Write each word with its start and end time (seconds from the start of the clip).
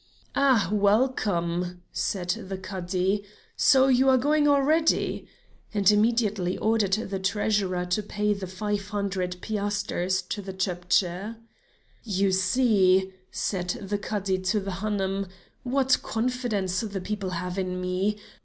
"Ah, 0.35 0.67
welcome," 0.73 1.83
said 1.91 2.29
the 2.31 2.57
Cadi, 2.57 3.23
"so 3.55 3.87
you 3.87 4.09
are 4.09 4.17
going 4.17 4.47
already!" 4.47 5.27
and 5.75 5.91
immediately 5.91 6.57
ordered 6.57 6.93
the 7.11 7.19
treasurer 7.19 7.85
to 7.85 8.01
pay 8.01 8.33
the 8.33 8.47
five 8.47 8.87
hundred 8.87 9.37
piasters 9.41 10.23
to 10.23 10.41
the 10.41 10.53
Chepdji. 10.53 11.35
"You 12.03 12.31
see," 12.31 13.13
said 13.29 13.77
the 13.79 13.99
Cadi 13.99 14.39
to 14.39 14.59
the 14.59 14.71
Hanoum, 14.81 15.27
"what 15.61 16.01
confidence 16.01 16.79
the 16.81 16.99
people 16.99 17.29
have 17.29 17.59
in 17.59 17.79
me. 17.79 18.17